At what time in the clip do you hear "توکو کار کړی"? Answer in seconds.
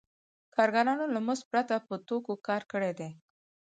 2.07-2.91